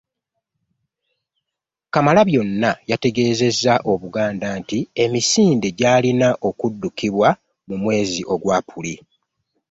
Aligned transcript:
Kamalabyonna 1.93 2.69
yategezezza 2.91 3.73
Obuganda 3.91 4.47
nti 4.59 4.79
emisinde 5.03 5.67
gy'alina 5.77 6.29
okuddukibwa 6.49 7.29
mu 7.67 7.75
mwezi 7.81 8.19
gwa 8.41 8.53
April 8.59 8.97